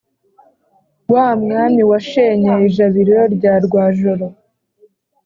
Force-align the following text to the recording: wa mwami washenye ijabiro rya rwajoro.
wa 1.13 1.27
mwami 1.41 1.81
washenye 1.89 2.51
ijabiro 2.67 3.19
rya 3.35 3.53
rwajoro. 3.65 4.25